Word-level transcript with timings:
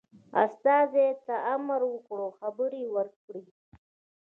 استازي 0.45 1.07
ته 1.25 1.35
امر 1.55 1.81
وکړ 1.93 2.19
خبر 2.37 2.71
ورکړي. 2.95 3.43